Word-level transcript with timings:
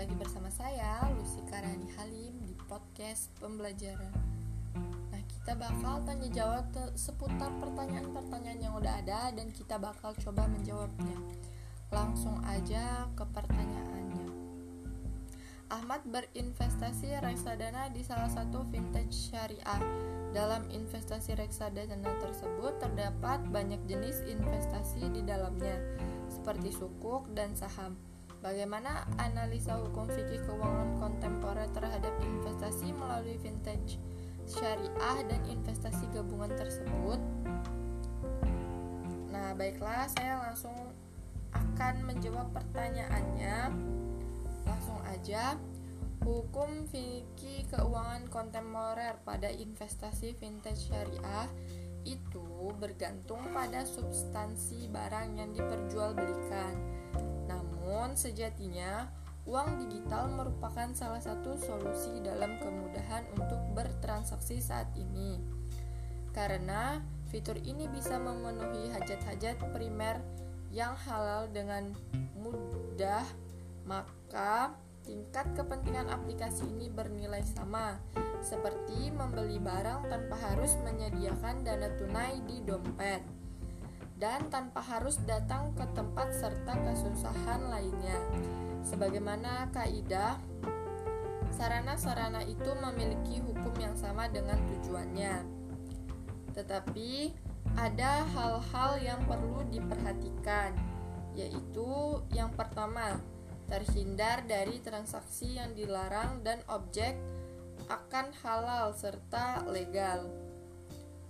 lagi 0.00 0.16
bersama 0.16 0.48
saya 0.48 1.12
Lucy 1.12 1.44
Karani 1.52 1.84
Halim 2.00 2.32
di 2.48 2.56
podcast 2.64 3.28
pembelajaran. 3.36 4.08
Nah, 5.12 5.22
kita 5.28 5.52
bakal 5.52 6.00
tanya 6.08 6.24
jawab 6.32 6.72
seputar 6.96 7.52
pertanyaan-pertanyaan 7.60 8.64
yang 8.64 8.72
udah 8.80 8.96
ada 8.96 9.28
dan 9.36 9.52
kita 9.52 9.76
bakal 9.76 10.16
coba 10.16 10.48
menjawabnya. 10.48 11.20
Langsung 11.92 12.40
aja 12.48 13.12
ke 13.12 13.28
pertanyaannya. 13.28 14.24
Ahmad 15.68 16.00
berinvestasi 16.08 17.20
reksadana 17.20 17.92
di 17.92 18.00
salah 18.00 18.32
satu 18.32 18.64
vintage 18.72 19.12
syariah. 19.12 19.84
Dalam 20.32 20.64
investasi 20.72 21.36
reksadana 21.36 22.08
tersebut 22.24 22.80
terdapat 22.80 23.44
banyak 23.52 23.84
jenis 23.84 24.24
investasi 24.24 25.12
di 25.12 25.20
dalamnya, 25.28 25.76
seperti 26.32 26.72
sukuk 26.72 27.28
dan 27.36 27.52
saham. 27.52 28.00
Bagaimana 28.40 29.04
analisa 29.20 29.76
hukum 29.76 30.08
fikih 30.08 30.40
keuangan 30.48 30.96
kontemporer 30.96 31.68
terhadap 31.76 32.16
investasi 32.24 32.88
melalui 32.96 33.36
vintage 33.36 34.00
syariah 34.48 35.20
dan 35.28 35.44
investasi 35.44 36.08
gabungan 36.08 36.48
tersebut? 36.56 37.20
Nah, 39.28 39.52
baiklah, 39.52 40.08
saya 40.08 40.40
langsung 40.40 40.72
akan 41.52 41.94
menjawab 42.08 42.48
pertanyaannya. 42.56 43.76
Langsung 44.64 45.04
aja. 45.04 45.60
Hukum 46.24 46.88
fikih 46.88 47.68
keuangan 47.68 48.24
kontemporer 48.32 49.20
pada 49.20 49.52
investasi 49.52 50.32
vintage 50.40 50.88
syariah 50.88 51.48
itu 52.08 52.72
bergantung 52.80 53.40
pada 53.52 53.84
substansi 53.84 54.88
barang 54.88 55.36
yang 55.36 55.52
diperjualbelikan 55.52 56.99
namun, 58.10 58.26
sejatinya 58.26 59.06
uang 59.46 59.86
digital 59.86 60.26
merupakan 60.34 60.90
salah 60.98 61.22
satu 61.22 61.54
solusi 61.54 62.18
dalam 62.18 62.58
kemudahan 62.58 63.22
untuk 63.38 63.62
bertransaksi 63.70 64.58
saat 64.58 64.90
ini. 64.98 65.38
Karena 66.34 66.98
fitur 67.30 67.54
ini 67.62 67.86
bisa 67.86 68.18
memenuhi 68.18 68.90
hajat-hajat 68.90 69.62
primer 69.70 70.18
yang 70.74 70.98
halal 71.06 71.46
dengan 71.54 71.94
mudah, 72.34 73.22
maka 73.86 74.74
tingkat 75.06 75.46
kepentingan 75.54 76.10
aplikasi 76.10 76.66
ini 76.66 76.90
bernilai 76.90 77.46
sama, 77.46 77.94
seperti 78.42 79.14
membeli 79.14 79.62
barang 79.62 80.10
tanpa 80.10 80.34
harus 80.50 80.74
menyediakan 80.82 81.62
dana 81.62 81.86
tunai 81.94 82.42
di 82.42 82.58
dompet 82.66 83.39
dan 84.20 84.52
tanpa 84.52 84.84
harus 84.84 85.16
datang 85.24 85.72
ke 85.72 85.84
tempat 85.96 86.28
serta 86.36 86.76
kesusahan 86.84 87.72
lainnya. 87.72 88.20
Sebagaimana 88.84 89.72
kaidah, 89.72 90.36
sarana-sarana 91.56 92.44
itu 92.44 92.70
memiliki 92.76 93.40
hukum 93.40 93.72
yang 93.80 93.96
sama 93.96 94.28
dengan 94.28 94.60
tujuannya. 94.68 95.40
Tetapi 96.52 97.32
ada 97.80 98.28
hal-hal 98.36 98.92
yang 99.00 99.20
perlu 99.24 99.64
diperhatikan, 99.72 100.76
yaitu 101.32 102.20
yang 102.36 102.52
pertama, 102.52 103.16
terhindar 103.72 104.44
dari 104.44 104.82
transaksi 104.84 105.56
yang 105.56 105.72
dilarang 105.72 106.44
dan 106.44 106.60
objek 106.68 107.16
akan 107.88 108.34
halal 108.44 108.92
serta 108.92 109.64
legal. 109.70 110.28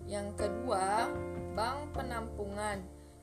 Yang 0.09 0.43
kedua, 0.43 1.07
bank 1.55 1.93
penampungan. 1.95 2.09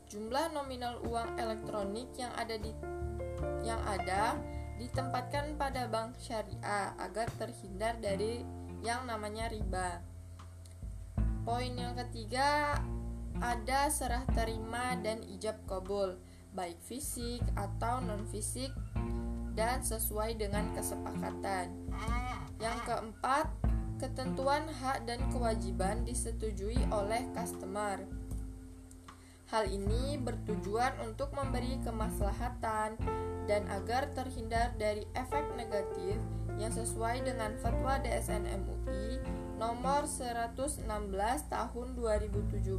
Jumlah 0.07 0.55
nominal 0.55 1.03
uang 1.03 1.35
elektronik 1.35 2.07
yang 2.15 2.31
ada 2.39 2.55
di 2.55 2.71
yang 3.61 3.81
ada 3.83 4.39
ditempatkan 4.79 5.59
pada 5.59 5.89
bank 5.91 6.15
syariah 6.21 6.95
agar 6.95 7.27
terhindar 7.35 7.99
dari 7.99 8.45
yang 8.85 9.03
namanya 9.03 9.51
riba. 9.51 9.99
Poin 11.43 11.73
yang 11.75 11.97
ketiga 12.07 12.79
ada 13.43 13.91
serah 13.91 14.23
terima 14.31 14.95
dan 15.03 15.21
ijab 15.27 15.59
kabul, 15.67 16.15
baik 16.55 16.79
fisik 16.87 17.43
atau 17.59 17.99
non 17.99 18.23
fisik 18.31 18.71
dan 19.57 19.81
sesuai 19.81 20.37
dengan 20.37 20.69
kesepakatan. 20.71 21.73
Yang 22.61 22.77
keempat, 22.85 23.49
ketentuan 23.97 24.69
hak 24.69 25.03
dan 25.09 25.19
kewajiban 25.33 26.05
disetujui 26.05 26.77
oleh 26.93 27.25
customer. 27.33 28.01
Hal 29.47 29.63
ini 29.71 30.19
bertujuan 30.19 30.91
untuk 31.07 31.31
memberi 31.31 31.79
kemaslahatan 31.79 32.99
dan 33.47 33.63
agar 33.71 34.11
terhindar 34.11 34.75
dari 34.75 35.07
efek 35.15 35.55
negatif 35.55 36.19
yang 36.59 36.67
sesuai 36.75 37.23
dengan 37.23 37.55
fatwa 37.63 37.95
DSN 38.03 38.43
MUI 38.43 39.23
nomor 39.55 40.03
116 40.03 40.83
tahun 41.47 41.87
2017 41.95 42.75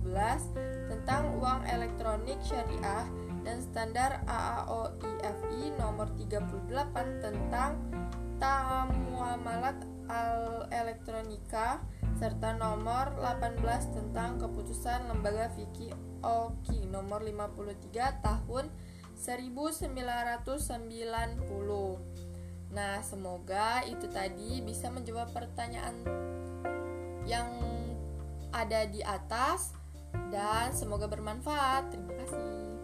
tentang 0.93 1.23
uang 1.41 1.65
elektronik 1.73 2.37
syariah 2.45 3.09
dan 3.49 3.65
standar 3.65 4.21
AAOIFI 4.29 5.73
nomor 5.81 6.13
38 6.21 7.25
tentang 7.25 7.81
tamuamalat 8.37 9.89
al 10.13 10.69
elektronika 10.69 11.81
serta 12.19 12.51
nomor 12.59 13.15
18 13.23 13.63
tentang 13.95 14.43
keputusan 14.43 15.07
lembaga 15.07 15.55
fikih 15.55 15.95
Oki 16.19 16.91
nomor 16.91 17.23
53 17.23 18.27
tahun 18.27 18.67
1990. 19.15 19.87
Nah, 22.75 22.99
semoga 23.07 23.87
itu 23.87 24.11
tadi 24.11 24.59
bisa 24.67 24.91
menjawab 24.91 25.31
pertanyaan 25.31 25.95
yang 27.23 27.47
ada 28.51 28.83
di 28.91 28.99
atas 29.07 29.79
dan 30.35 30.75
semoga 30.75 31.07
bermanfaat. 31.07 31.95
Terima 31.95 32.19
kasih. 32.19 32.78